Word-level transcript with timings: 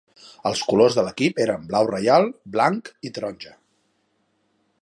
Els 0.49 0.61
colors 0.69 0.97
de 0.99 1.03
l'equip 1.07 1.43
eren 1.45 1.69
blau 1.73 1.91
reial, 1.91 2.27
blanc 2.57 2.93
i 3.11 3.15
taronja. 3.19 3.57